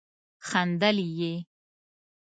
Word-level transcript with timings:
خندل 0.47 0.95
يې. 1.17 1.33